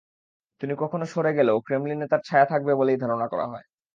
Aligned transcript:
তিনি 0.61 0.73
কখনো 0.77 1.05
সরে 1.05 1.31
গেলেও 1.33 1.57
ক্রেমলিনে 1.59 2.05
তাঁর 2.07 2.21
ছায়া 2.21 2.45
থাকবে 2.45 2.71
বলেই 2.75 3.01
ধারণা 3.03 3.27
করা 3.27 3.45
হয়। 3.51 3.65